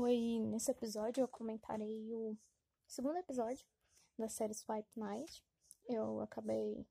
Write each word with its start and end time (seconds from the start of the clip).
Oi, 0.00 0.38
nesse 0.38 0.70
episódio 0.70 1.22
eu 1.22 1.26
comentarei 1.26 2.14
o 2.14 2.38
segundo 2.86 3.16
episódio 3.16 3.66
da 4.16 4.28
série 4.28 4.54
Swipe 4.54 4.88
Night. 4.96 5.44
Eu 5.88 6.20
acabei 6.20 6.86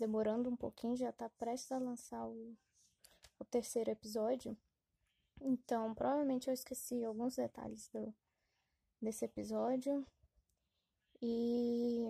demorando 0.00 0.50
um 0.50 0.56
pouquinho, 0.56 0.96
já 0.96 1.12
tá 1.12 1.28
prestes 1.28 1.70
a 1.70 1.78
lançar 1.78 2.26
o, 2.26 2.56
o 3.38 3.44
terceiro 3.44 3.92
episódio. 3.92 4.58
Então, 5.40 5.94
provavelmente 5.94 6.48
eu 6.48 6.54
esqueci 6.54 7.04
alguns 7.04 7.36
detalhes 7.36 7.88
do, 7.90 8.12
desse 9.00 9.24
episódio. 9.24 10.04
E 11.22 12.02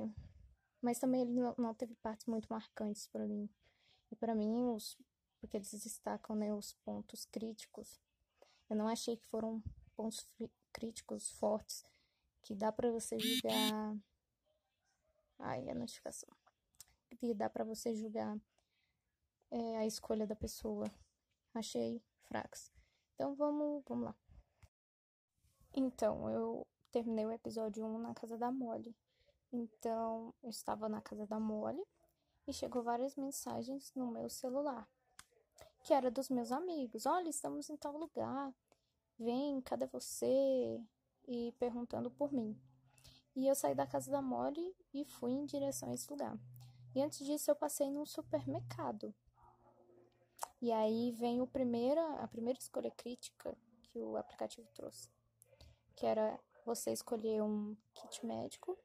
mas 0.80 0.98
também 0.98 1.20
ele 1.20 1.32
não, 1.32 1.54
não 1.58 1.74
teve 1.74 1.94
partes 1.96 2.24
muito 2.24 2.48
marcantes 2.48 3.06
para 3.08 3.26
mim. 3.26 3.46
E 4.10 4.16
para 4.16 4.34
mim, 4.34 4.70
os 4.70 4.96
porque 5.38 5.58
eles 5.58 5.70
destacam 5.70 6.34
né, 6.34 6.54
os 6.54 6.72
pontos 6.82 7.26
críticos. 7.26 8.00
Eu 8.70 8.76
não 8.76 8.88
achei 8.88 9.18
que 9.18 9.26
foram 9.26 9.62
pontos 9.98 10.24
críticos 10.72 11.28
fortes 11.32 11.84
que 12.40 12.54
dá 12.54 12.70
para 12.70 12.88
você 12.92 13.18
julgar. 13.18 13.98
Ai, 15.40 15.68
a 15.68 15.74
notificação. 15.74 16.28
Que 17.18 17.34
dá 17.34 17.50
para 17.50 17.64
você 17.64 17.92
julgar 17.96 18.38
é, 19.50 19.78
a 19.78 19.86
escolha 19.86 20.24
da 20.24 20.36
pessoa. 20.36 20.86
Achei 21.52 22.00
fracos. 22.26 22.70
Então 23.14 23.34
vamos, 23.34 23.82
vamos 23.88 24.04
lá. 24.04 24.14
Então, 25.74 26.30
eu 26.30 26.64
terminei 26.92 27.26
o 27.26 27.32
episódio 27.32 27.84
1 27.84 27.98
na 27.98 28.14
casa 28.14 28.38
da 28.38 28.52
Molly. 28.52 28.96
Então, 29.52 30.32
eu 30.44 30.50
estava 30.50 30.88
na 30.88 31.02
casa 31.02 31.26
da 31.26 31.40
Molly 31.40 31.84
e 32.46 32.52
chegou 32.52 32.84
várias 32.84 33.16
mensagens 33.16 33.92
no 33.94 34.12
meu 34.12 34.30
celular, 34.30 34.88
que 35.82 35.92
era 35.92 36.10
dos 36.10 36.28
meus 36.28 36.52
amigos. 36.52 37.04
Olha, 37.04 37.28
estamos 37.28 37.68
em 37.68 37.76
tal 37.76 37.96
lugar 37.96 38.54
vem, 39.18 39.60
cadê 39.60 39.86
você? 39.86 40.80
E 41.26 41.52
perguntando 41.58 42.10
por 42.10 42.32
mim. 42.32 42.58
E 43.36 43.46
eu 43.46 43.54
saí 43.54 43.74
da 43.74 43.86
casa 43.86 44.10
da 44.10 44.22
Molly 44.22 44.74
e 44.92 45.04
fui 45.04 45.32
em 45.32 45.44
direção 45.44 45.90
a 45.90 45.94
esse 45.94 46.10
lugar. 46.10 46.38
E 46.94 47.02
antes 47.02 47.24
disso 47.24 47.50
eu 47.50 47.56
passei 47.56 47.90
num 47.90 48.06
supermercado. 48.06 49.14
E 50.60 50.72
aí 50.72 51.12
vem 51.12 51.40
o 51.40 51.46
primeira, 51.46 52.02
a 52.14 52.26
primeira 52.26 52.58
escolha 52.58 52.90
crítica 52.90 53.56
que 53.84 54.02
o 54.02 54.16
aplicativo 54.16 54.68
trouxe, 54.74 55.08
que 55.94 56.04
era 56.04 56.38
você 56.64 56.92
escolher 56.92 57.42
um 57.42 57.76
kit 57.94 58.26
médico 58.26 58.78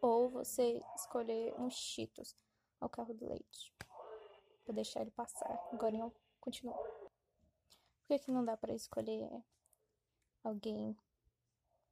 ou 0.00 0.30
você 0.30 0.80
escolher 0.96 1.54
um 1.60 1.68
Cheetos 1.68 2.34
ao 2.80 2.88
carro 2.88 3.12
do 3.12 3.28
leite. 3.28 3.74
Vou 4.66 4.74
deixar 4.74 5.02
ele 5.02 5.10
passar. 5.10 5.50
Agora 5.72 5.96
eu 5.96 6.14
continuo 6.40 6.74
que, 8.18 8.24
que 8.24 8.32
não 8.32 8.44
dá 8.44 8.56
para 8.56 8.74
escolher 8.74 9.30
alguém 10.42 10.96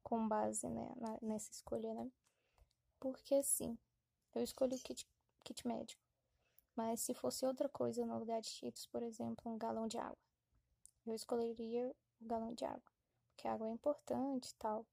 com 0.03 0.27
base 0.27 0.67
né, 0.67 0.93
na, 0.97 1.17
nessa 1.21 1.51
escolha, 1.51 1.93
né? 1.93 2.11
Porque 2.99 3.35
assim, 3.35 3.77
eu 4.35 4.43
escolhi 4.43 4.75
o 4.75 4.79
kit, 4.79 5.07
kit 5.45 5.65
médico. 5.65 6.01
Mas 6.75 7.01
se 7.01 7.13
fosse 7.13 7.45
outra 7.45 7.69
coisa 7.69 8.05
no 8.05 8.19
lugar 8.19 8.41
de 8.41 8.49
Cheetos, 8.49 8.85
por 8.85 9.01
exemplo, 9.01 9.51
um 9.51 9.57
galão 9.57 9.87
de 9.87 9.97
água, 9.97 10.17
eu 11.05 11.15
escolheria 11.15 11.95
o 12.19 12.25
galão 12.25 12.53
de 12.53 12.65
água. 12.65 12.91
Porque 13.29 13.47
a 13.47 13.53
água 13.53 13.67
é 13.67 13.71
importante 13.71 14.49
e 14.49 14.55
tal. 14.55 14.85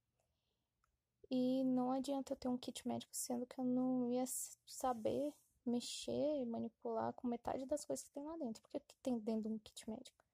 E 1.29 1.65
não 1.65 1.91
adianta 1.91 2.33
eu 2.33 2.37
ter 2.37 2.49
um 2.49 2.57
kit 2.57 2.87
médico, 2.87 3.15
sendo 3.17 3.47
que 3.47 3.59
eu 3.59 3.65
não 3.65 4.09
ia 4.13 4.25
saber 4.65 5.35
mexer, 5.65 6.45
manipular 6.47 7.13
com 7.15 7.27
metade 7.27 7.67
das 7.67 7.85
coisas 7.85 8.05
que 8.05 8.13
tem 8.13 8.25
lá 8.25 8.37
dentro. 8.37 8.63
Porque 8.63 8.77
o 8.77 8.81
que 8.81 8.95
tem 9.03 9.19
dentro 9.19 9.49
de 9.49 9.49
um 9.49 9.59
kit 9.59 9.91
médico? 9.91 10.26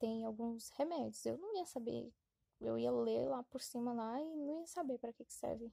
Tem 0.00 0.24
alguns 0.24 0.70
remédios. 0.70 1.24
Eu 1.24 1.38
não 1.38 1.54
ia 1.56 1.66
saber, 1.66 2.12
eu 2.60 2.76
ia 2.78 2.90
ler 2.90 3.28
lá 3.28 3.42
por 3.44 3.60
cima 3.60 3.92
lá 3.92 4.20
e 4.20 4.36
não 4.36 4.60
ia 4.60 4.66
saber 4.66 4.98
para 4.98 5.12
que, 5.12 5.24
que 5.24 5.32
serve 5.32 5.72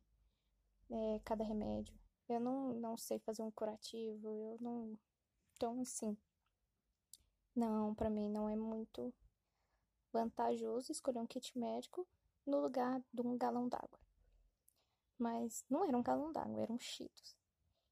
é, 0.91 1.19
cada 1.23 1.43
remédio. 1.43 1.97
Eu 2.29 2.39
não, 2.39 2.73
não 2.73 2.97
sei 2.97 3.17
fazer 3.19 3.41
um 3.41 3.49
curativo, 3.49 4.27
eu 4.27 4.57
não. 4.59 4.99
Então, 5.53 5.81
assim. 5.81 6.15
Não, 7.55 7.95
para 7.95 8.09
mim 8.09 8.29
não 8.29 8.47
é 8.47 8.55
muito 8.55 9.11
vantajoso 10.13 10.91
escolher 10.91 11.19
um 11.19 11.25
kit 11.25 11.57
médico 11.57 12.07
no 12.45 12.59
lugar 12.61 13.01
de 13.11 13.21
um 13.21 13.35
galão 13.35 13.67
d'água. 13.67 13.99
Mas 15.17 15.65
não 15.67 15.83
era 15.83 15.97
um 15.97 16.03
galão 16.03 16.31
d'água, 16.31 16.61
eram 16.61 16.77
cheetos. 16.77 17.35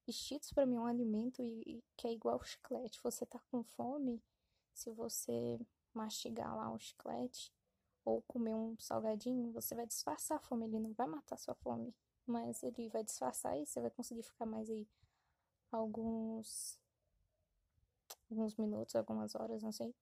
E 0.08 0.14
cheetos 0.14 0.52
para 0.52 0.68
mim 0.68 0.76
é 0.76 0.80
um 0.80 0.86
alimento 0.86 1.42
e, 1.42 1.64
e, 1.66 1.84
que 1.98 2.08
é 2.08 2.12
igual 2.14 2.44
chiclete. 2.44 3.02
Você 3.02 3.26
tá 3.26 3.40
com 3.50 3.64
fome, 3.64 4.22
se 4.72 4.92
você 4.92 5.59
mastigar 5.96 6.56
lá 6.56 6.70
um 6.70 6.80
chiclete 6.80 7.54
ou 8.04 8.22
comer 8.24 8.54
um 8.54 8.78
salgadinho, 8.80 9.52
você 9.52 9.74
vai 9.74 9.88
disfarçar 9.88 10.38
a 10.38 10.42
fome. 10.42 10.66
Ele 10.66 10.80
não 10.80 10.94
vai 10.94 11.08
matar 11.08 11.38
sua 11.38 11.56
fome, 11.56 11.94
mas 12.26 12.62
ele 12.64 12.90
vai 12.90 13.04
disfarçar 13.04 13.58
e 13.58 13.66
você 13.66 13.82
vai 13.82 13.90
conseguir 13.90 14.24
ficar 14.24 14.46
mais 14.46 14.70
aí 14.70 14.88
alguns 15.72 16.80
alguns 18.30 18.56
minutos, 18.56 18.96
algumas 18.96 19.36
horas, 19.36 19.62
não 19.64 19.72
sei, 19.72 19.94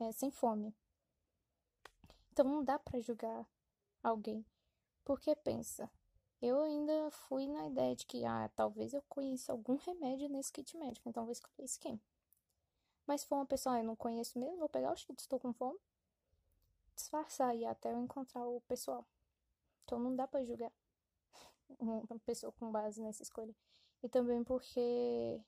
é, 0.00 0.12
sem 0.12 0.30
fome. 0.30 0.74
Então 2.32 2.44
não 2.44 2.64
dá 2.64 2.78
para 2.78 3.00
julgar 3.00 3.46
alguém, 4.02 4.44
porque 5.04 5.34
pensa, 5.36 5.90
eu 6.40 6.60
ainda 6.62 7.10
fui 7.10 7.46
na 7.46 7.66
ideia 7.68 7.94
de 7.94 8.06
que, 8.06 8.24
ah, 8.24 8.50
talvez 8.56 8.94
eu 8.94 9.02
conheça 9.08 9.52
algum 9.52 9.76
remédio 9.76 10.28
nesse 10.28 10.52
kit 10.52 10.76
médico, 10.76 11.08
então 11.08 11.24
vou 11.24 11.32
escolher 11.32 11.64
esse 11.64 11.78
aqui. 11.78 12.00
Mas 13.06 13.22
se 13.22 13.26
for 13.26 13.36
uma 13.36 13.46
pessoa, 13.46 13.76
ah, 13.76 13.78
eu 13.80 13.84
não 13.84 13.96
conheço 13.96 14.38
mesmo, 14.38 14.58
vou 14.58 14.68
pegar 14.68 14.92
o 14.92 14.96
cheetos, 14.96 15.24
estou 15.24 15.40
com 15.40 15.52
fome, 15.52 15.78
disfarçar 16.94 17.54
e 17.56 17.64
até 17.64 17.92
eu 17.92 18.00
encontrar 18.00 18.46
o 18.46 18.60
pessoal. 18.62 19.06
Então 19.84 19.98
não 19.98 20.14
dá 20.14 20.26
para 20.26 20.44
julgar 20.44 20.72
uma 21.78 22.18
pessoa 22.24 22.52
com 22.52 22.70
base 22.70 23.02
nessa 23.02 23.22
escolha. 23.22 23.54
E 24.02 24.08
também 24.08 24.42
porque 24.44 25.40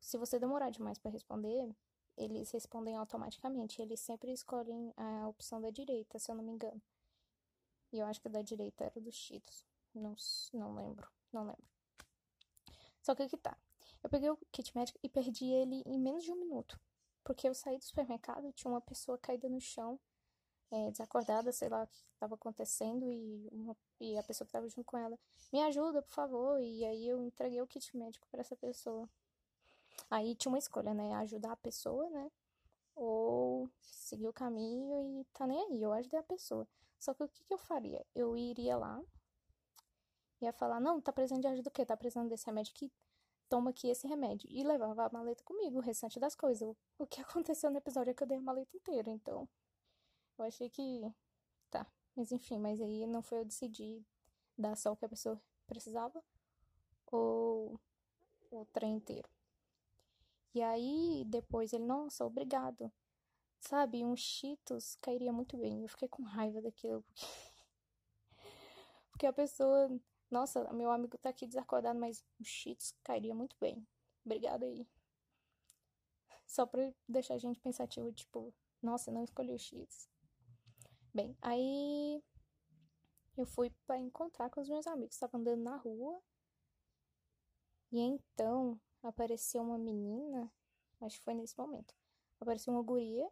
se 0.00 0.16
você 0.16 0.38
demorar 0.38 0.70
demais 0.70 0.98
para 0.98 1.10
responder, 1.10 1.74
eles 2.16 2.50
respondem 2.50 2.96
automaticamente. 2.96 3.80
Eles 3.80 4.00
sempre 4.00 4.32
escolhem 4.32 4.92
a 4.96 5.28
opção 5.28 5.60
da 5.60 5.70
direita, 5.70 6.18
se 6.18 6.30
eu 6.30 6.34
não 6.34 6.42
me 6.42 6.52
engano. 6.52 6.80
E 7.92 7.98
eu 7.98 8.06
acho 8.06 8.20
que 8.20 8.28
da 8.28 8.42
direita 8.42 8.84
era 8.84 9.00
dos 9.00 9.14
Cheetos. 9.14 9.64
Não, 9.94 10.14
não 10.52 10.74
lembro. 10.74 11.08
Não 11.32 11.44
lembro. 11.44 11.64
Só 13.02 13.14
que 13.14 13.22
aqui 13.22 13.36
tá. 13.36 13.56
Eu 14.02 14.10
peguei 14.10 14.30
o 14.30 14.38
kit 14.52 14.76
médico 14.76 14.98
e 15.02 15.08
perdi 15.08 15.46
ele 15.46 15.82
em 15.86 15.98
menos 15.98 16.24
de 16.24 16.32
um 16.32 16.36
minuto. 16.36 16.78
Porque 17.24 17.48
eu 17.48 17.54
saí 17.54 17.78
do 17.78 17.84
supermercado, 17.84 18.52
tinha 18.52 18.70
uma 18.70 18.80
pessoa 18.80 19.18
caída 19.18 19.48
no 19.48 19.60
chão, 19.60 19.98
é, 20.70 20.90
desacordada, 20.90 21.52
sei 21.52 21.68
lá 21.68 21.82
o 21.82 21.86
que 21.86 21.96
estava 22.14 22.34
acontecendo, 22.34 23.10
e, 23.10 23.48
uma, 23.52 23.76
e 24.00 24.16
a 24.16 24.22
pessoa 24.22 24.46
que 24.46 24.50
estava 24.50 24.68
junto 24.68 24.84
com 24.84 24.96
ela, 24.98 25.18
me 25.52 25.62
ajuda, 25.62 26.02
por 26.02 26.12
favor. 26.12 26.60
E 26.60 26.84
aí 26.84 27.08
eu 27.08 27.22
entreguei 27.22 27.60
o 27.60 27.66
kit 27.66 27.96
médico 27.96 28.26
para 28.30 28.40
essa 28.40 28.56
pessoa. 28.56 29.08
Aí 30.10 30.34
tinha 30.34 30.50
uma 30.50 30.58
escolha, 30.58 30.94
né? 30.94 31.14
Ajudar 31.16 31.52
a 31.52 31.56
pessoa, 31.56 32.08
né? 32.10 32.30
Ou 32.94 33.68
seguir 33.80 34.26
o 34.28 34.32
caminho 34.32 35.20
e 35.20 35.24
tá 35.32 35.46
nem 35.46 35.60
aí, 35.66 35.82
eu 35.82 35.92
ajudei 35.92 36.18
a 36.18 36.22
pessoa. 36.22 36.66
Só 36.98 37.14
que 37.14 37.22
o 37.22 37.28
que, 37.28 37.44
que 37.44 37.54
eu 37.54 37.58
faria? 37.58 38.04
Eu 38.14 38.36
iria 38.36 38.76
lá, 38.76 39.00
ia 40.40 40.52
falar, 40.52 40.80
não, 40.80 41.00
tá 41.00 41.12
precisando 41.12 41.42
de 41.42 41.48
ajuda 41.48 41.64
do 41.64 41.70
quê? 41.70 41.84
Tá 41.84 41.96
precisando 41.96 42.28
desse 42.28 42.46
remédio 42.46 42.72
aqui? 42.74 42.92
Toma 43.48 43.70
aqui 43.70 43.88
esse 43.88 44.06
remédio. 44.06 44.48
E 44.50 44.62
levava 44.62 45.06
a 45.06 45.10
maleta 45.10 45.42
comigo, 45.44 45.78
o 45.78 45.82
restante 45.82 46.20
das 46.20 46.34
coisas. 46.34 46.76
O 46.98 47.06
que 47.06 47.20
aconteceu 47.22 47.70
no 47.70 47.78
episódio 47.78 48.10
é 48.10 48.14
que 48.14 48.22
eu 48.22 48.26
dei 48.26 48.38
a 48.38 48.40
maleta 48.40 48.76
inteira, 48.76 49.10
então. 49.10 49.48
Eu 50.38 50.44
achei 50.44 50.70
que. 50.70 51.12
Tá. 51.70 51.86
Mas 52.14 52.32
enfim, 52.32 52.58
mas 52.58 52.80
aí 52.80 53.06
não 53.06 53.22
foi 53.22 53.38
eu 53.38 53.44
decidir 53.44 54.04
dar 54.56 54.76
só 54.76 54.92
o 54.92 54.96
que 54.96 55.04
a 55.04 55.08
pessoa 55.08 55.40
precisava 55.66 56.22
ou 57.10 57.80
o 58.50 58.64
trem 58.66 58.96
inteiro. 58.96 59.28
E 60.54 60.62
aí 60.62 61.24
depois 61.26 61.72
ele, 61.72 61.84
nossa, 61.84 62.24
obrigado. 62.24 62.90
Sabe, 63.60 64.04
um 64.04 64.16
Cheetos 64.16 64.96
cairia 64.96 65.32
muito 65.32 65.56
bem. 65.56 65.82
Eu 65.82 65.88
fiquei 65.88 66.08
com 66.08 66.22
raiva 66.22 66.60
daquilo. 66.62 67.02
Porque, 67.02 67.26
porque 69.10 69.26
a 69.26 69.32
pessoa 69.32 69.88
nossa, 70.30 70.72
meu 70.72 70.90
amigo 70.90 71.16
tá 71.18 71.30
aqui 71.30 71.46
desacordado, 71.46 71.98
mas 71.98 72.24
o 72.38 72.44
Cheetos 72.44 72.94
cairia 73.02 73.34
muito 73.34 73.56
bem. 73.60 73.86
Obrigada 74.24 74.66
aí. 74.66 74.86
Só 76.46 76.66
pra 76.66 76.92
deixar 77.08 77.34
a 77.34 77.38
gente 77.38 77.60
pensativo, 77.60 78.12
tipo, 78.12 78.54
nossa, 78.82 79.10
não 79.10 79.24
escolhi 79.24 79.52
o 79.52 79.58
Cheetos. 79.58 80.08
Bem, 81.14 81.36
aí 81.40 82.22
eu 83.36 83.46
fui 83.46 83.70
para 83.86 83.98
encontrar 83.98 84.50
com 84.50 84.60
os 84.60 84.68
meus 84.68 84.86
amigos. 84.86 85.14
Estava 85.14 85.38
andando 85.38 85.62
na 85.62 85.76
rua. 85.76 86.20
E 87.90 88.00
então 88.00 88.78
apareceu 89.02 89.62
uma 89.62 89.78
menina, 89.78 90.52
acho 91.00 91.18
que 91.18 91.24
foi 91.24 91.34
nesse 91.34 91.56
momento. 91.56 91.94
Apareceu 92.40 92.72
uma 92.72 92.82
guria 92.82 93.30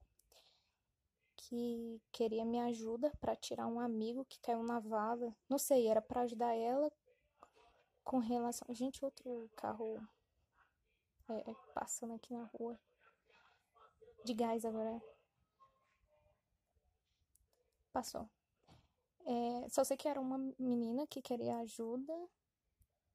que 1.49 2.01
queria 2.11 2.45
minha 2.45 2.65
ajuda 2.67 3.13
para 3.21 3.37
tirar 3.37 3.67
um 3.67 3.79
amigo 3.79 4.25
que 4.25 4.41
caiu 4.41 4.63
na 4.63 4.81
vala. 4.81 5.35
Não 5.49 5.59
sei, 5.59 5.87
era 5.87 6.03
para 6.03 6.23
ajudar 6.23 6.55
ela 6.55 6.91
com 8.03 8.19
relação. 8.19 8.67
Gente, 8.75 9.05
outro 9.05 9.49
carro 9.55 10.01
é, 11.29 11.51
é, 11.51 11.55
passando 11.73 12.15
aqui 12.15 12.35
na 12.35 12.45
rua. 12.45 12.79
De 14.25 14.35
gás 14.35 14.65
agora. 14.65 15.01
passou. 17.93 18.29
É, 19.25 19.69
só 19.69 19.85
sei 19.85 19.97
que 19.97 20.09
era 20.09 20.21
uma 20.21 20.39
menina 20.59 21.07
que 21.07 21.23
queria 21.23 21.59
ajuda 21.59 22.13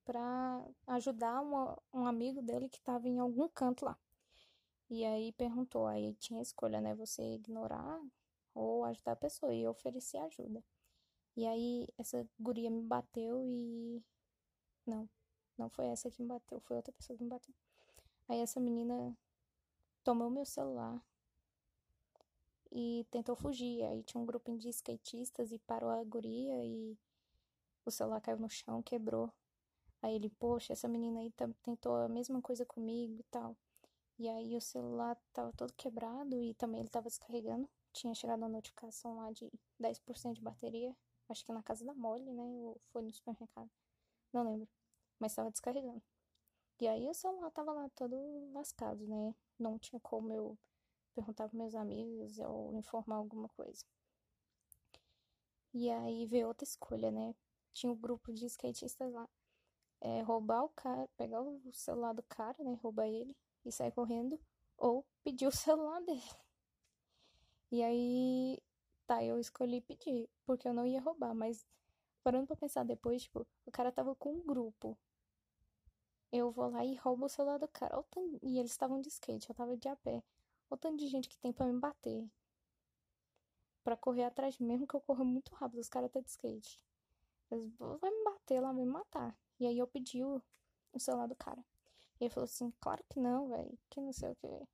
para 0.04 0.66
ajudar 0.88 1.42
uma, 1.42 1.78
um 1.94 2.06
amigo 2.06 2.42
dele 2.42 2.70
que 2.70 2.80
estava 2.80 3.08
em 3.08 3.20
algum 3.20 3.48
canto 3.50 3.86
lá. 3.86 3.98
E 4.90 5.06
aí 5.06 5.32
perguntou, 5.34 5.86
aí 5.86 6.14
tinha 6.16 6.42
escolha, 6.42 6.82
né? 6.82 6.96
Você 6.96 7.36
ignorar 7.36 8.02
ou 8.54 8.84
ajudar 8.86 9.14
a 9.14 9.16
pessoa. 9.16 9.54
E 9.54 9.64
eu 9.64 9.72
ofereci 9.72 10.18
ajuda. 10.18 10.64
E 11.36 11.46
aí 11.46 11.88
essa 11.98 12.28
guria 12.40 12.70
me 12.70 12.82
bateu 12.82 13.44
e. 13.46 14.04
Não, 14.86 15.10
não 15.58 15.70
foi 15.70 15.88
essa 15.88 16.10
que 16.10 16.22
me 16.22 16.28
bateu, 16.28 16.60
foi 16.62 16.78
outra 16.78 16.92
pessoa 16.94 17.18
que 17.18 17.24
me 17.24 17.30
bateu. 17.30 17.54
Aí 18.28 18.40
essa 18.40 18.60
menina 18.60 19.18
tomou 20.04 20.30
meu 20.30 20.46
celular 20.46 21.02
e 22.72 23.06
tentou 23.12 23.36
fugir. 23.36 23.84
Aí 23.84 24.04
tinha 24.04 24.22
um 24.22 24.26
grupo 24.26 24.58
de 24.58 24.70
skatistas 24.70 25.52
e 25.52 25.60
parou 25.60 25.90
a 25.90 26.04
guria 26.04 26.64
e 26.64 26.98
o 27.86 27.92
celular 27.92 28.22
caiu 28.22 28.40
no 28.40 28.50
chão, 28.50 28.82
quebrou. 28.82 29.32
Aí 30.02 30.16
ele, 30.16 30.30
poxa, 30.30 30.74
essa 30.74 30.88
menina 30.88 31.20
aí 31.20 31.32
tentou 31.64 31.96
a 31.96 32.10
mesma 32.10 32.42
coisa 32.42 32.66
comigo 32.66 33.20
e 33.20 33.24
tal. 33.24 33.56
E 34.18 34.28
aí 34.30 34.56
o 34.56 34.62
celular 34.62 35.18
tava 35.34 35.52
todo 35.54 35.74
quebrado 35.74 36.42
e 36.42 36.54
também 36.56 36.82
ele 36.82 36.90
tava 36.90 37.08
descarregando. 37.08 37.70
Tinha 37.94 38.14
chegado 38.16 38.40
uma 38.40 38.50
notificação 38.50 39.16
lá 39.18 39.32
de 39.32 39.52
10% 39.80 40.36
de 40.36 40.42
bateria. 40.42 40.96
Acho 41.30 41.46
que 41.46 41.52
na 41.52 41.64
casa 41.64 41.86
da 41.86 41.94
Molly, 41.94 42.32
né? 42.32 42.44
Ou 42.44 42.80
foi 42.92 43.02
no 43.02 43.12
supermercado. 43.12 43.70
Não 44.34 44.44
lembro. 44.44 44.68
Mas 45.20 45.36
tava 45.36 45.52
descarregando. 45.52 46.02
E 46.80 46.88
aí 46.88 47.08
o 47.08 47.14
celular 47.14 47.52
tava 47.52 47.72
lá 47.74 47.90
todo 47.90 48.52
lascado, 48.54 49.06
né? 49.08 49.36
Não 49.60 49.78
tinha 49.78 50.00
como 50.00 50.34
eu 50.34 50.58
perguntar 51.14 51.48
pros 51.48 51.58
meus 51.58 51.76
amigos 51.76 52.40
ou 52.40 52.74
informar 52.74 53.18
alguma 53.18 53.50
coisa. 53.50 53.86
E 55.74 55.90
aí 55.90 56.26
veio 56.26 56.48
outra 56.48 56.66
escolha, 56.66 57.12
né? 57.12 57.36
Tinha 57.74 57.92
um 57.92 57.96
grupo 57.96 58.34
de 58.34 58.46
skatistas 58.46 59.12
lá 59.12 59.30
é, 60.02 60.22
roubar 60.22 60.64
o 60.64 60.70
cara, 60.70 61.08
pegar 61.16 61.42
o 61.42 61.62
celular 61.74 62.14
do 62.14 62.24
cara, 62.24 62.62
né? 62.64 62.74
Roubar 62.82 63.08
ele 63.08 63.36
e 63.64 63.72
sair 63.72 63.92
correndo, 63.92 64.40
ou 64.78 65.06
pedir 65.24 65.48
o 65.48 65.52
celular 65.56 66.02
dele. 66.02 66.22
E 67.72 67.82
aí, 67.82 68.62
tá, 69.08 69.24
eu 69.24 69.40
escolhi 69.40 69.80
pedir, 69.80 70.30
porque 70.46 70.68
eu 70.68 70.74
não 70.74 70.86
ia 70.86 71.00
roubar, 71.00 71.34
mas 71.34 71.66
parando 72.22 72.46
pra 72.48 72.56
pensar 72.56 72.84
depois, 72.84 73.24
tipo, 73.24 73.48
o 73.66 73.72
cara 73.72 73.92
tava 73.92 74.14
com 74.16 74.34
um 74.34 74.46
grupo. 74.46 74.98
Eu 76.32 76.52
vou 76.52 76.70
lá 76.70 76.84
e 76.86 76.96
roubo 76.96 77.26
o 77.26 77.30
celular 77.30 77.58
do 77.58 77.68
cara. 77.68 78.04
E 78.42 78.60
eles 78.60 78.72
estavam 78.72 79.00
de 79.02 79.10
skate, 79.10 79.50
eu 79.50 79.56
tava 79.56 79.78
de 79.78 79.88
a 79.88 79.96
pé. 79.96 80.24
O 80.70 80.78
tanto 80.78 80.98
de 80.98 81.08
gente 81.08 81.28
que 81.28 81.38
tem 81.38 81.52
pra 81.52 81.66
me 81.66 81.80
bater. 81.80 82.30
Pra 83.84 83.98
correr 83.98 84.24
atrás, 84.24 84.60
mesmo 84.60 84.88
que 84.88 84.96
eu 84.96 85.02
corra 85.02 85.24
muito 85.24 85.54
rápido, 85.56 85.80
os 85.80 85.90
caras 85.90 86.12
tá 86.12 86.20
de 86.20 86.30
skate. 86.30 86.80
Eles 87.50 87.70
vão 87.78 88.00
me 88.02 88.24
bater 88.24 88.62
lá, 88.62 88.72
vão 88.72 88.86
me 88.86 88.92
matar. 88.92 89.38
E 89.60 89.66
aí 89.66 89.78
eu 89.78 89.88
pedi 89.88 90.24
o, 90.24 90.42
o 90.94 91.00
celular 91.00 91.28
do 91.28 91.36
cara. 91.36 91.64
E 92.20 92.26
ele 92.26 92.30
falou 92.30 92.46
assim, 92.46 92.72
claro 92.80 93.04
que 93.10 93.20
não, 93.20 93.50
velho. 93.50 93.78
Que 93.90 94.00
não 94.00 94.14
sei 94.14 94.32
o 94.32 94.36
que. 94.36 94.68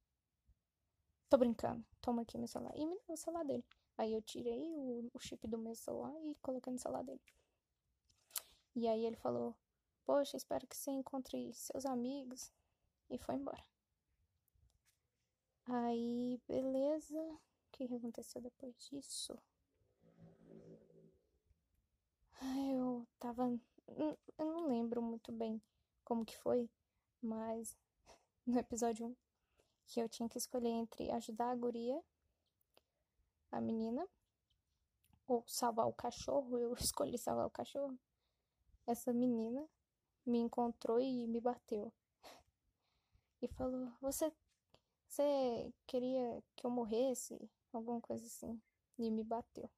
Tô 1.30 1.38
brincando. 1.38 1.86
Toma 2.02 2.22
aqui 2.22 2.38
meu 2.38 2.48
celular. 2.48 2.74
E 2.76 2.86
me 2.86 2.96
deu 3.06 3.14
o 3.14 3.18
celular 3.18 3.44
dele. 3.44 3.66
Aí 3.98 4.14
eu 4.14 4.22
tirei 4.22 4.74
o, 4.76 5.10
o 5.14 5.20
chip 5.20 5.48
do 5.48 5.58
meu 5.58 5.76
celular 5.76 6.14
e 6.24 6.36
coloquei 6.36 6.72
no 6.72 6.80
celular 6.80 7.04
dele. 7.04 7.22
E 8.76 8.88
aí 8.88 9.06
ele 9.06 9.16
falou, 9.16 9.56
poxa, 10.06 10.38
espero 10.38 10.68
que 10.68 10.78
você 10.78 10.92
encontre 10.92 11.54
seus 11.54 11.86
amigos. 11.86 12.52
E 13.10 13.18
foi 13.18 13.36
embora. 13.36 13.64
Aí, 15.66 16.40
beleza. 16.48 17.20
O 17.20 17.40
que 17.72 17.84
aconteceu 17.84 18.42
depois 18.42 18.76
disso? 18.90 19.38
Eu 22.42 23.08
tava 23.20 23.60
eu 24.38 24.46
não 24.46 24.68
lembro 24.68 25.02
muito 25.02 25.32
bem 25.32 25.62
como 26.04 26.26
que 26.26 26.38
foi, 26.38 26.70
mas 27.22 27.76
no 28.46 28.60
episódio 28.60 29.08
1, 29.08 29.16
que 29.88 30.00
eu 30.00 30.10
tinha 30.10 30.30
que 30.30 30.38
escolher 30.38 30.70
entre 30.70 31.10
ajudar 31.12 31.50
a 31.52 31.56
guria, 31.56 32.04
a 33.52 33.62
menina, 33.62 34.08
ou 35.28 35.44
salvar 35.48 35.88
o 35.88 35.94
cachorro, 35.94 36.58
eu 36.58 36.74
escolhi 36.80 37.18
salvar 37.18 37.48
o 37.48 37.52
cachorro. 37.52 37.98
Essa 38.86 39.12
menina 39.14 39.68
me 40.26 40.40
encontrou 40.40 41.00
e 41.00 41.28
me 41.28 41.40
bateu. 41.42 41.92
E 43.42 43.48
falou: 43.48 43.92
"Você 44.02 44.32
você 45.08 45.74
queria 45.86 46.44
que 46.56 46.66
eu 46.66 46.70
morresse?" 46.70 47.50
Alguma 47.72 48.02
coisa 48.02 48.26
assim. 48.26 48.60
E 48.98 49.12
me 49.12 49.24
bateu. 49.24 49.70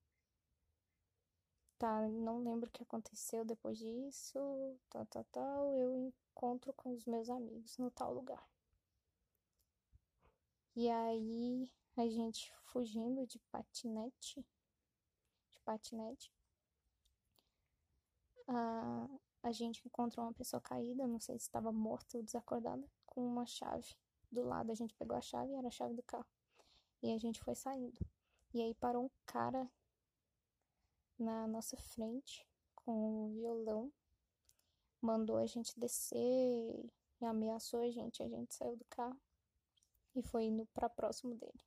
Tá, 1.77 2.07
não 2.07 2.43
lembro 2.43 2.69
o 2.69 2.71
que 2.71 2.83
aconteceu 2.83 3.45
depois 3.45 3.77
disso, 3.77 4.39
tal, 4.89 5.05
tal, 5.05 5.23
tal. 5.25 5.73
Eu 5.75 5.95
encontro 5.95 6.73
com 6.73 6.91
os 6.91 7.05
meus 7.05 7.29
amigos 7.29 7.77
no 7.77 7.89
tal 7.89 8.13
lugar. 8.13 8.45
E 10.75 10.89
aí, 10.89 11.69
a 11.97 12.07
gente 12.07 12.53
fugindo 12.65 13.25
de 13.25 13.39
patinete, 13.51 14.45
de 15.51 15.59
patinete, 15.65 16.31
a, 18.47 19.07
a 19.43 19.51
gente 19.51 19.85
encontrou 19.85 20.25
uma 20.25 20.33
pessoa 20.33 20.61
caída, 20.61 21.07
não 21.07 21.19
sei 21.19 21.37
se 21.37 21.45
estava 21.45 21.71
morta 21.71 22.17
ou 22.17 22.23
desacordada, 22.23 22.87
com 23.05 23.25
uma 23.25 23.45
chave 23.45 23.95
do 24.31 24.43
lado. 24.43 24.71
A 24.71 24.75
gente 24.75 24.95
pegou 24.95 25.17
a 25.17 25.21
chave 25.21 25.53
era 25.53 25.67
a 25.67 25.71
chave 25.71 25.93
do 25.93 26.03
carro. 26.03 26.27
E 27.01 27.13
a 27.13 27.17
gente 27.17 27.41
foi 27.41 27.55
saindo. 27.55 27.99
E 28.53 28.61
aí 28.61 28.73
parou 28.75 29.05
um 29.05 29.09
cara 29.25 29.69
na 31.17 31.47
nossa 31.47 31.77
frente 31.77 32.47
com 32.75 33.25
o 33.25 33.29
violão, 33.33 33.91
mandou 35.01 35.37
a 35.37 35.45
gente 35.45 35.79
descer 35.79 36.17
e 37.21 37.25
ameaçou 37.25 37.81
a 37.81 37.91
gente. 37.91 38.23
A 38.23 38.27
gente 38.27 38.53
saiu 38.55 38.75
do 38.75 38.85
carro 38.85 39.19
e 40.19 40.23
foi 40.23 40.45
indo 40.45 40.65
para 40.67 40.89
próximo 40.89 41.35
dele. 41.35 41.59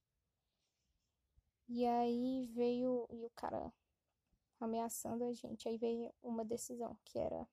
E 1.68 1.86
aí 1.86 2.46
veio 2.54 3.06
e 3.10 3.24
o 3.24 3.30
cara 3.30 3.72
ameaçando 4.60 5.24
a 5.24 5.32
gente. 5.32 5.68
Aí 5.68 5.78
veio 5.78 6.12
uma 6.22 6.44
decisão 6.44 6.96
que 7.04 7.18
era 7.18 7.48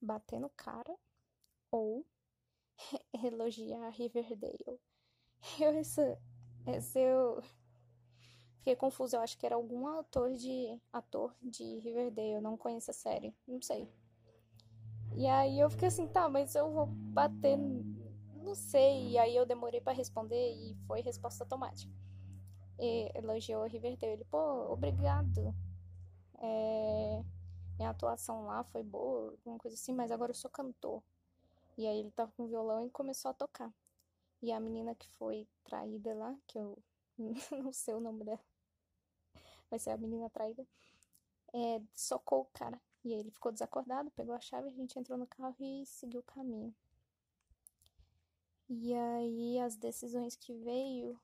bater 0.00 0.38
no 0.38 0.50
cara 0.50 0.96
ou 1.70 2.06
elogiar 3.24 3.90
Riverdale. 3.90 4.80
Eu 5.60 5.78
essa, 5.78 6.18
essa 6.66 6.98
eu 6.98 7.42
Fiquei 8.66 8.74
confusa, 8.74 9.16
eu 9.16 9.20
acho 9.20 9.38
que 9.38 9.46
era 9.46 9.54
algum 9.54 9.86
ator 9.86 10.32
de 10.32 10.76
ator 10.92 11.32
de 11.40 11.78
Riverdale, 11.78 12.32
eu 12.32 12.42
não 12.42 12.56
conheço 12.56 12.90
a 12.90 12.94
série, 12.94 13.32
não 13.46 13.62
sei. 13.62 13.88
E 15.14 15.24
aí 15.24 15.60
eu 15.60 15.70
fiquei 15.70 15.86
assim, 15.86 16.08
tá, 16.08 16.28
mas 16.28 16.52
eu 16.56 16.68
vou 16.72 16.86
bater, 16.86 17.56
sei. 18.56 19.10
E 19.10 19.18
aí 19.18 19.36
eu 19.36 19.46
demorei 19.46 19.80
para 19.80 19.92
responder 19.92 20.54
e 20.54 20.74
foi 20.86 21.00
resposta 21.00 21.44
automática. 21.44 21.92
E 22.78 23.10
elogiou 23.14 23.62
a 23.62 23.68
Riverdale, 23.68 24.14
ele, 24.14 24.24
pô, 24.24 24.72
obrigado. 24.72 25.54
É, 26.38 27.24
minha 27.76 27.90
atuação 27.90 28.46
lá 28.46 28.64
foi 28.64 28.82
boa, 28.82 29.30
alguma 29.30 29.58
coisa 29.58 29.76
assim, 29.76 29.92
mas 29.94 30.10
agora 30.10 30.30
eu 30.30 30.34
sou 30.34 30.50
cantor. 30.50 31.02
E 31.78 31.86
aí 31.86 31.98
ele 31.98 32.10
tava 32.10 32.32
com 32.36 32.46
violão 32.46 32.86
e 32.86 32.90
começou 32.90 33.30
a 33.30 33.34
tocar. 33.34 33.72
E 34.42 34.52
a 34.52 34.60
menina 34.60 34.94
que 34.94 35.08
foi 35.10 35.46
traída 35.64 36.14
lá, 36.14 36.36
que 36.46 36.58
eu 36.58 36.76
não 37.62 37.72
sei 37.72 37.94
o 37.94 38.00
nome 38.00 38.24
dela 38.24 38.40
vai 39.70 39.78
ser 39.78 39.90
a 39.90 39.96
menina 39.96 40.30
traída, 40.30 40.66
é, 41.52 41.80
socou 41.94 42.40
o 42.40 42.48
cara. 42.52 42.80
E 43.04 43.12
aí 43.12 43.20
ele 43.20 43.30
ficou 43.30 43.52
desacordado, 43.52 44.10
pegou 44.12 44.34
a 44.34 44.40
chave, 44.40 44.68
a 44.68 44.72
gente 44.72 44.98
entrou 44.98 45.18
no 45.18 45.26
carro 45.26 45.54
e 45.60 45.86
seguiu 45.86 46.20
o 46.20 46.24
caminho. 46.24 46.74
E 48.68 48.92
aí 48.94 49.60
as 49.60 49.76
decisões 49.76 50.36
que 50.36 50.52
veio 50.52 51.20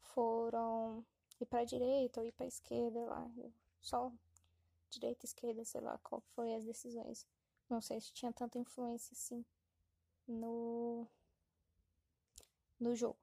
foram 0.00 1.04
ir 1.40 1.46
para 1.46 1.64
direita 1.64 2.20
ou 2.20 2.26
ir 2.26 2.32
para 2.32 2.46
esquerda 2.46 3.04
lá, 3.04 3.30
só 3.80 4.12
direita, 4.90 5.26
esquerda, 5.26 5.64
sei 5.64 5.80
lá 5.80 5.98
qual 5.98 6.20
foi 6.34 6.54
as 6.54 6.64
decisões. 6.64 7.26
Não 7.68 7.80
sei 7.80 8.00
se 8.00 8.12
tinha 8.12 8.32
tanta 8.32 8.58
influência 8.58 9.12
assim 9.12 9.44
no 10.26 11.06
no 12.80 12.94
jogo. 12.94 13.18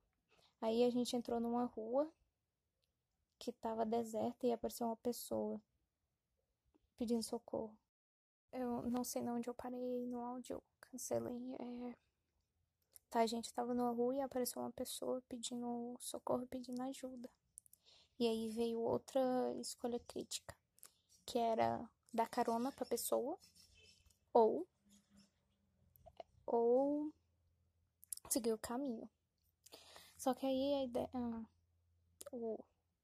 Aí 0.59 0.83
a 0.83 0.89
gente 0.89 1.15
entrou 1.15 1.39
numa 1.39 1.65
rua 1.65 2.11
que 3.39 3.49
estava 3.49 3.85
deserta 3.85 4.45
e 4.45 4.51
apareceu 4.51 4.87
uma 4.87 4.97
pessoa 4.97 5.59
pedindo 6.97 7.23
socorro. 7.23 7.75
Eu 8.51 8.83
não 8.83 9.03
sei 9.03 9.27
onde 9.29 9.49
eu 9.49 9.53
parei 9.53 10.05
no 10.05 10.19
áudio, 10.19 10.61
cancelei. 10.79 11.55
É... 11.55 12.10
Tá, 13.11 13.19
a 13.19 13.27
gente 13.27 13.53
tava 13.53 13.73
numa 13.73 13.91
rua 13.91 14.15
e 14.15 14.21
apareceu 14.21 14.61
uma 14.61 14.71
pessoa 14.71 15.21
pedindo 15.27 15.97
socorro, 15.99 16.47
pedindo 16.47 16.81
ajuda. 16.81 17.29
E 18.17 18.25
aí 18.25 18.49
veio 18.49 18.79
outra 18.79 19.19
escolha 19.59 19.99
crítica, 19.99 20.55
que 21.25 21.37
era 21.37 21.89
dar 22.13 22.29
carona 22.29 22.71
pra 22.71 22.85
pessoa 22.85 23.37
ou 24.33 24.65
ou 26.45 27.11
seguir 28.29 28.53
o 28.53 28.57
caminho. 28.57 29.09
Só 30.17 30.33
que 30.33 30.45
aí 30.45 30.73
a 30.75 30.83
ideia, 30.85 31.09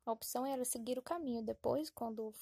a 0.05 0.11
opção 0.11 0.45
era 0.45 0.63
seguir 0.63 0.97
o 0.97 1.01
caminho. 1.01 1.43
Depois, 1.43 1.89
quando 1.89 2.33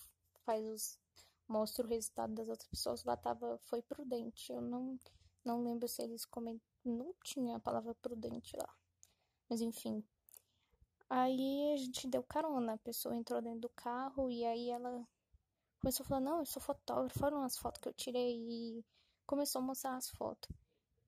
faz 0.46 0.64
os 0.68 1.00
mostra 1.48 1.86
o 1.86 1.90
resultado 1.90 2.34
das 2.36 2.48
outras 2.48 2.68
pessoas, 2.70 3.04
lá 3.04 3.18
tava 3.18 3.58
foi 3.64 3.82
prudente. 3.82 4.52
Eu 4.52 4.62
não 4.62 5.00
não 5.44 5.64
lembro 5.64 5.88
se 5.88 6.04
eles 6.04 6.26
comentam, 6.26 6.75
não 6.88 7.14
tinha 7.24 7.58
a 7.58 7.60
palavra 7.60 7.96
prudente 7.96 8.56
lá. 8.58 8.70
Mas 9.50 9.62
enfim. 9.62 10.04
Aí 11.10 11.74
a 11.74 11.78
gente 11.78 12.08
deu 12.08 12.24
carona, 12.24 12.74
a 12.74 12.78
pessoa 12.78 13.16
entrou 13.16 13.42
dentro 13.42 13.62
do 13.62 13.70
carro 13.70 14.30
e 14.30 14.44
aí 14.46 14.70
ela 14.70 15.08
começou 15.80 16.04
a 16.04 16.08
falar: 16.08 16.22
"Não, 16.22 16.40
eu 16.40 16.46
sou 16.46 16.62
fotógrafo, 16.62 17.20
foram 17.20 17.44
as 17.44 17.58
fotos 17.58 17.82
que 17.82 17.88
eu 17.90 17.94
tirei" 17.94 18.38
e 18.50 18.86
começou 19.26 19.62
a 19.62 19.66
mostrar 19.66 19.96
as 19.98 20.10
fotos. 20.10 20.50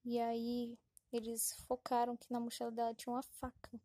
E 0.06 0.20
aí 0.20 0.78
eles 1.12 1.54
focaram 1.68 2.16
que 2.18 2.32
na 2.32 2.40
mochila 2.40 2.72
dela 2.72 2.94
tinha 2.94 3.14
uma 3.14 3.24
faca. 3.24 3.80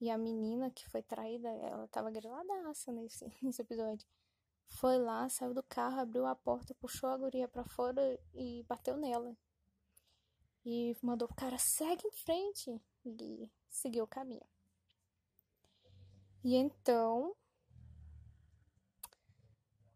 E 0.00 0.10
a 0.10 0.18
menina 0.18 0.70
que 0.70 0.88
foi 0.88 1.02
traída, 1.02 1.48
ela 1.48 1.86
tava 1.88 2.10
griladaça 2.10 2.90
nesse, 2.92 3.24
nesse 3.42 3.62
episódio. 3.62 4.06
Foi 4.68 4.98
lá, 4.98 5.28
saiu 5.28 5.54
do 5.54 5.62
carro, 5.62 6.00
abriu 6.00 6.26
a 6.26 6.34
porta, 6.34 6.74
puxou 6.74 7.08
a 7.10 7.16
guria 7.16 7.46
pra 7.46 7.64
fora 7.64 8.18
e 8.34 8.64
bateu 8.64 8.96
nela. 8.96 9.36
E 10.64 10.96
mandou 11.02 11.28
o 11.30 11.34
cara, 11.34 11.58
segue 11.58 12.06
em 12.06 12.12
frente. 12.12 12.80
E 13.04 13.50
seguiu 13.68 14.04
o 14.04 14.08
caminho. 14.08 14.46
E 16.44 16.54
então, 16.56 17.30
o 17.30 17.36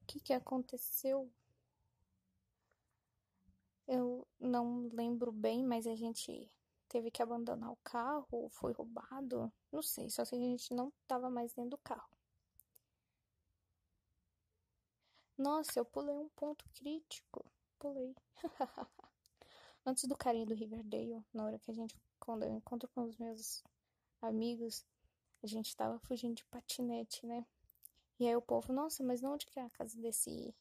que 0.07 0.21
que 0.21 0.33
aconteceu? 0.33 1.31
Eu 3.87 4.27
não 4.39 4.89
lembro 4.93 5.33
bem, 5.33 5.65
mas 5.65 5.87
a 5.87 5.95
gente 5.95 6.51
teve 6.89 7.11
que 7.11 7.23
abandonar 7.23 7.71
o 7.73 7.79
carro, 7.85 8.49
foi 8.51 8.73
roubado, 8.73 9.53
não 9.73 9.83
sei, 9.83 10.09
só 10.11 10.25
que 10.25 10.35
a 10.35 10.39
gente 10.39 10.73
não 10.75 10.93
estava 11.03 11.29
mais 11.31 11.53
dentro 11.53 11.71
do 11.71 11.79
carro. 11.79 12.09
Nossa, 15.39 15.79
eu 15.79 15.85
pulei 15.85 16.17
um 16.17 16.29
ponto 16.31 16.65
crítico. 16.75 17.45
Pulei. 17.79 18.15
Antes 19.87 20.05
do 20.05 20.17
carinho 20.17 20.47
do 20.47 20.55
Riverdale, 20.55 21.25
na 21.33 21.45
hora 21.45 21.59
que 21.59 21.71
a 21.71 21.75
gente, 21.75 21.97
quando 22.19 22.43
eu 22.43 22.53
encontro 22.53 22.89
com 22.89 23.05
os 23.05 23.17
meus 23.17 23.63
amigos, 24.21 24.85
a 25.43 25.47
gente 25.47 25.77
tava 25.77 25.99
fugindo 26.01 26.35
de 26.35 26.45
patinete, 26.47 27.25
né? 27.25 27.47
E 28.19 28.27
aí 28.27 28.35
o 28.35 28.43
povo, 28.43 28.73
nossa, 28.73 29.05
mas 29.05 29.23
onde 29.23 29.47
que 29.47 29.61
é 29.61 29.63
a 29.63 29.71
casa 29.71 29.99
desse. 30.01 30.55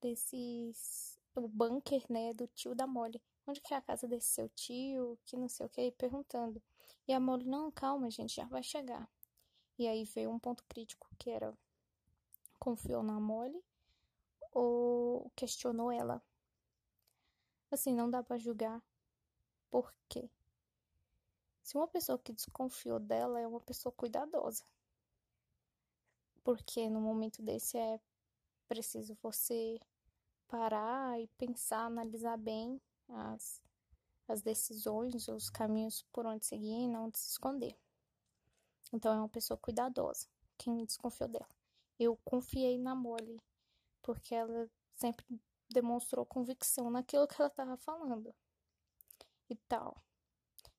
Desses. 0.00 1.18
O 1.34 1.48
bunker, 1.48 2.04
né? 2.10 2.34
Do 2.34 2.46
tio 2.48 2.74
da 2.74 2.86
Molly 2.86 3.20
onde 3.48 3.60
que 3.62 3.72
é 3.72 3.76
a 3.78 3.82
casa 3.82 4.06
desse 4.06 4.28
seu 4.28 4.48
tio, 4.50 5.18
que 5.24 5.36
não 5.36 5.48
sei 5.48 5.66
o 5.66 5.68
que, 5.68 5.90
perguntando. 5.92 6.62
E 7.06 7.12
a 7.12 7.20
Molly, 7.20 7.46
não, 7.46 7.70
calma, 7.70 8.10
gente 8.10 8.36
já 8.36 8.44
vai 8.44 8.62
chegar. 8.62 9.08
E 9.78 9.88
aí 9.88 10.04
veio 10.04 10.30
um 10.30 10.38
ponto 10.38 10.62
crítico 10.64 11.08
que 11.18 11.30
era 11.30 11.56
confiou 12.58 13.02
na 13.02 13.18
Molly 13.18 13.62
ou 14.52 15.30
questionou 15.34 15.90
ela. 15.90 16.22
Assim, 17.70 17.94
não 17.94 18.10
dá 18.10 18.22
para 18.22 18.38
julgar. 18.38 18.82
Por 19.70 19.92
quê? 20.08 20.30
Se 21.62 21.76
uma 21.76 21.86
pessoa 21.86 22.18
que 22.18 22.32
desconfiou 22.32 22.98
dela 22.98 23.38
é 23.38 23.46
uma 23.46 23.60
pessoa 23.60 23.92
cuidadosa. 23.92 24.64
Porque 26.42 26.88
no 26.88 27.00
momento 27.00 27.42
desse 27.42 27.76
é 27.76 28.00
preciso 28.66 29.16
você 29.22 29.78
parar 30.48 31.20
e 31.20 31.28
pensar, 31.36 31.84
analisar 31.84 32.38
bem 32.38 32.80
as, 33.08 33.62
as 34.26 34.40
decisões, 34.40 35.28
os 35.28 35.50
caminhos 35.50 36.02
por 36.10 36.24
onde 36.24 36.46
seguir 36.46 36.84
e 36.84 36.88
não 36.88 37.12
se 37.12 37.28
esconder. 37.30 37.76
Então 38.92 39.12
é 39.12 39.18
uma 39.18 39.28
pessoa 39.28 39.58
cuidadosa. 39.58 40.26
Quem 40.56 40.84
desconfiou 40.84 41.28
dela? 41.28 41.48
Eu 41.98 42.18
confiei 42.24 42.78
na 42.78 42.94
Molly, 42.94 43.38
porque 44.02 44.34
ela 44.34 44.70
sempre 44.94 45.26
demonstrou 45.68 46.24
convicção 46.24 46.90
naquilo 46.90 47.26
que 47.26 47.40
ela 47.40 47.48
estava 47.48 47.76
falando 47.76 48.34
e 49.50 49.56
tal. 49.56 50.02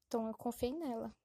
Então 0.08 0.28
eu 0.28 0.34
confiei 0.36 0.74
nela. 0.74 1.16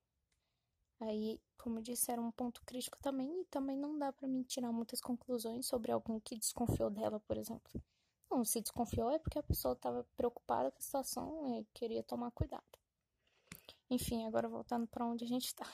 Aí, 1.00 1.40
como 1.58 1.78
eu 1.78 1.82
disse, 1.82 2.10
era 2.10 2.20
um 2.20 2.30
ponto 2.30 2.62
crítico 2.64 2.98
também, 2.98 3.42
e 3.42 3.44
também 3.46 3.76
não 3.76 3.98
dá 3.98 4.12
para 4.12 4.28
mim 4.28 4.42
tirar 4.42 4.72
muitas 4.72 5.00
conclusões 5.00 5.66
sobre 5.66 5.92
alguém 5.92 6.20
que 6.20 6.38
desconfiou 6.38 6.90
dela, 6.90 7.20
por 7.20 7.36
exemplo. 7.36 7.82
Não, 8.30 8.44
se 8.44 8.60
desconfiou 8.60 9.10
é 9.10 9.18
porque 9.18 9.38
a 9.38 9.42
pessoa 9.42 9.74
estava 9.74 10.04
preocupada 10.16 10.70
com 10.70 10.78
a 10.78 10.82
situação 10.82 11.58
e 11.58 11.64
queria 11.74 12.02
tomar 12.02 12.30
cuidado. 12.30 12.64
Enfim, 13.90 14.24
agora 14.26 14.48
voltando 14.48 14.86
para 14.86 15.04
onde 15.06 15.24
a 15.24 15.28
gente 15.28 15.46
está. 15.46 15.66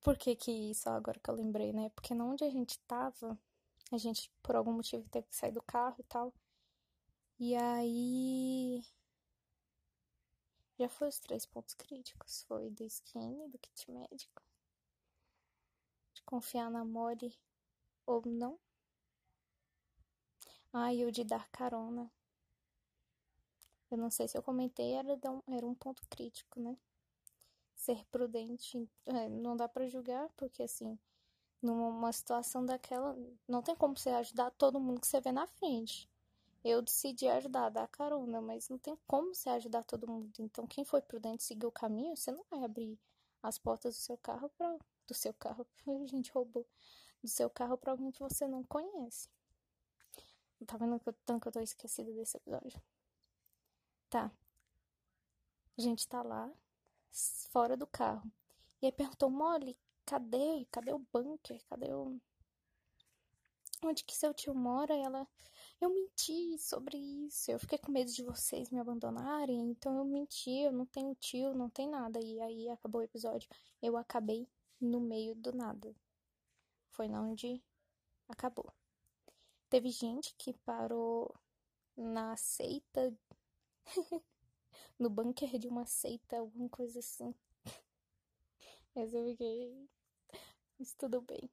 Por 0.00 0.16
que 0.18 0.36
que 0.36 0.50
isso 0.50 0.88
agora 0.88 1.18
que 1.18 1.30
eu 1.30 1.34
lembrei, 1.34 1.72
né? 1.72 1.90
Porque 1.90 2.14
onde 2.14 2.44
a 2.44 2.50
gente 2.50 2.78
tava, 2.80 3.38
a 3.94 3.98
gente 3.98 4.30
por 4.42 4.56
algum 4.56 4.72
motivo 4.72 5.08
teve 5.08 5.26
que 5.28 5.36
sair 5.36 5.52
do 5.52 5.62
carro 5.62 5.96
e 5.98 6.04
tal. 6.04 6.32
E 7.38 7.54
aí 7.56 8.84
já 10.78 10.88
foi 10.88 11.08
os 11.08 11.18
três 11.20 11.46
pontos 11.46 11.74
críticos, 11.74 12.42
foi 12.48 12.70
do 12.70 12.84
skin, 12.84 13.48
do 13.48 13.58
kit 13.58 13.90
médico, 13.90 14.42
de 16.12 16.22
confiar 16.22 16.70
na 16.70 16.84
Mori 16.84 17.38
ou 18.06 18.22
não, 18.26 18.58
ah, 20.72 20.92
e 20.92 21.04
o 21.04 21.12
de 21.12 21.24
dar 21.24 21.48
carona. 21.50 22.10
Eu 23.90 23.96
não 23.96 24.10
sei 24.10 24.26
se 24.26 24.36
eu 24.36 24.42
comentei, 24.42 24.94
era, 24.94 25.08
era 25.48 25.66
um 25.66 25.74
ponto 25.74 26.02
crítico, 26.08 26.60
né? 26.60 26.76
Ser 27.76 28.04
prudente. 28.06 28.88
É, 29.06 29.28
não 29.28 29.56
dá 29.56 29.68
para 29.68 29.88
julgar, 29.88 30.28
porque 30.36 30.62
assim, 30.64 30.98
numa 31.64 32.12
situação 32.12 32.64
daquela, 32.64 33.16
não 33.48 33.62
tem 33.62 33.74
como 33.74 33.96
você 33.96 34.10
ajudar 34.10 34.50
todo 34.52 34.78
mundo 34.78 35.00
que 35.00 35.06
você 35.06 35.20
vê 35.20 35.32
na 35.32 35.46
frente. 35.46 36.08
Eu 36.62 36.82
decidi 36.82 37.26
ajudar, 37.28 37.70
dar 37.70 37.88
carona, 37.88 38.40
mas 38.40 38.68
não 38.68 38.78
tem 38.78 38.96
como 39.06 39.34
você 39.34 39.48
ajudar 39.50 39.84
todo 39.84 40.06
mundo. 40.06 40.30
Então, 40.38 40.66
quem 40.66 40.84
foi 40.84 41.00
prudente 41.00 41.42
seguir 41.42 41.66
o 41.66 41.72
caminho, 41.72 42.16
você 42.16 42.30
não 42.32 42.44
vai 42.50 42.64
abrir 42.64 42.98
as 43.42 43.58
portas 43.58 43.94
do 43.96 44.00
seu 44.00 44.16
carro 44.18 44.50
para 44.50 44.78
do 45.06 45.14
seu 45.14 45.34
carro, 45.34 45.66
a 46.04 46.06
gente 46.06 46.32
roubou, 46.32 46.66
do 47.22 47.28
seu 47.28 47.50
carro 47.50 47.76
para 47.76 47.92
alguém 47.92 48.10
que 48.10 48.20
você 48.20 48.46
não 48.46 48.62
conhece. 48.64 49.28
Tá 50.66 50.78
vendo 50.78 50.98
que 50.98 51.08
eu, 51.08 51.12
tanto 51.26 51.42
que 51.42 51.48
eu 51.48 51.52
tô 51.52 51.60
esquecida 51.60 52.10
desse 52.12 52.38
episódio? 52.38 52.80
Tá. 54.08 54.30
A 55.76 55.80
gente 55.80 56.08
tá 56.08 56.22
lá, 56.22 56.50
fora 57.50 57.76
do 57.76 57.86
carro. 57.86 58.30
E 58.80 58.86
aí 58.86 58.92
perguntou, 58.92 59.28
Molly, 59.28 59.76
cadê? 60.06 60.66
Cadê 60.70 60.92
o 60.92 61.06
bunker? 61.12 61.62
Cadê 61.66 61.92
o. 61.92 62.18
Onde 63.82 64.04
que 64.04 64.16
seu 64.16 64.32
tio 64.34 64.54
mora? 64.54 64.94
Ela. 64.94 65.26
Eu 65.80 65.90
menti 65.90 66.58
sobre 66.58 66.96
isso. 66.96 67.50
Eu 67.50 67.58
fiquei 67.58 67.78
com 67.78 67.92
medo 67.92 68.10
de 68.12 68.22
vocês 68.22 68.70
me 68.70 68.80
abandonarem. 68.80 69.70
Então 69.70 69.96
eu 69.98 70.04
menti. 70.04 70.50
Eu 70.50 70.72
não 70.72 70.86
tenho 70.86 71.14
tio, 71.16 71.54
não 71.54 71.68
tem 71.68 71.88
nada. 71.88 72.20
E 72.20 72.40
aí 72.40 72.68
acabou 72.70 73.00
o 73.00 73.04
episódio. 73.04 73.48
Eu 73.82 73.96
acabei 73.96 74.48
no 74.80 75.00
meio 75.00 75.34
do 75.34 75.52
nada. 75.52 75.94
Foi 76.90 77.08
onde 77.08 77.62
acabou. 78.28 78.72
Teve 79.68 79.90
gente 79.90 80.34
que 80.36 80.52
parou 80.52 81.34
na 81.96 82.36
seita, 82.36 83.12
no 84.98 85.10
bunker 85.10 85.58
de 85.58 85.68
uma 85.68 85.86
seita, 85.86 86.38
alguma 86.38 86.68
coisa 86.68 87.00
assim. 87.00 87.34
Mas 88.94 89.12
eu 89.12 89.24
fiquei. 89.24 89.88
Mas 90.78 90.94
tudo 90.94 91.20
bem. 91.20 91.50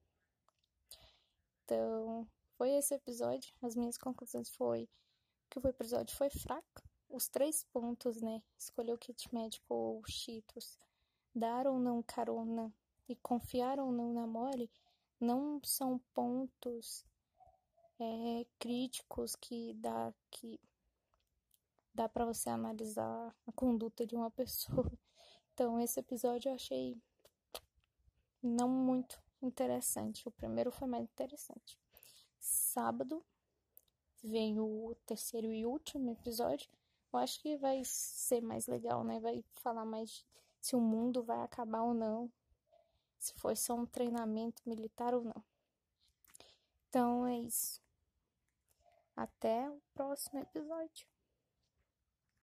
Então, 1.63 2.27
foi 2.57 2.71
esse 2.71 2.93
episódio. 2.93 3.53
As 3.62 3.75
minhas 3.75 3.98
conclusões 3.98 4.50
foi 4.50 4.89
que 5.50 5.60
o 5.60 5.67
episódio 5.67 6.15
foi 6.15 6.29
fraco. 6.29 6.83
Os 7.10 7.27
três 7.27 7.63
pontos, 7.63 8.21
né? 8.21 8.41
Escolher 8.57 8.93
o 8.93 8.98
kit 8.98 9.33
médico 9.33 9.74
ou 9.74 10.03
Cheetos, 10.07 10.79
dar 11.33 11.67
ou 11.67 11.79
não 11.79 12.03
carona 12.03 12.74
e 13.07 13.15
confiar 13.15 13.79
ou 13.79 13.91
não 13.91 14.13
na 14.13 14.25
Molly, 14.25 14.69
não 15.19 15.62
são 15.63 16.00
pontos 16.13 17.05
é, 18.00 18.45
críticos 18.57 19.36
que 19.36 19.74
dá 19.74 20.13
que 20.29 20.60
dá 21.93 22.07
para 22.07 22.25
você 22.25 22.50
analisar 22.50 23.36
a 23.45 23.51
conduta 23.51 24.05
de 24.05 24.15
uma 24.15 24.31
pessoa. 24.31 24.91
Então 25.53 25.79
esse 25.79 26.00
episódio 26.00 26.50
eu 26.50 26.55
achei 26.55 27.01
não 28.41 28.67
muito 28.67 29.21
interessante. 29.41 30.27
O 30.27 30.31
primeiro 30.31 30.71
foi 30.71 30.88
mais 30.88 31.03
interessante. 31.03 31.79
Sábado 32.39 33.24
vem 34.24 34.60
o 34.60 34.95
terceiro 35.05 35.51
e 35.51 35.65
último 35.65 36.12
episódio. 36.12 36.69
Eu 37.12 37.19
acho 37.19 37.39
que 37.41 37.57
vai 37.57 37.81
ser 37.83 38.41
mais 38.41 38.67
legal, 38.67 39.03
né? 39.03 39.19
Vai 39.19 39.43
falar 39.53 39.86
mais 39.86 40.25
se 40.60 40.75
o 40.75 40.81
mundo 40.81 41.24
vai 41.24 41.41
acabar 41.41 41.81
ou 41.83 41.93
não. 41.93 42.31
Se 43.17 43.33
foi 43.36 43.55
só 43.55 43.75
um 43.75 43.86
treinamento 43.86 44.62
militar 44.65 45.13
ou 45.13 45.24
não. 45.24 45.43
Então 46.88 47.25
é 47.25 47.39
isso. 47.39 47.81
Até 49.15 49.69
o 49.69 49.81
próximo 49.93 50.39
episódio. 50.39 51.11